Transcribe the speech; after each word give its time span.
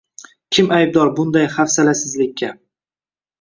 Kim 0.57 0.71
aybdor 0.77 1.11
bunday 1.19 1.45
hafsalasizlikka? 1.57 2.51